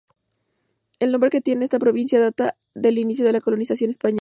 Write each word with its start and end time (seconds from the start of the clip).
El 0.97 1.11
nombre 1.11 1.29
que 1.29 1.41
tiene 1.41 1.63
esta 1.63 1.77
provincia 1.77 2.19
data 2.19 2.57
del 2.73 2.97
inicio 2.97 3.23
de 3.23 3.33
la 3.33 3.39
colonización 3.39 3.91
española. 3.91 4.09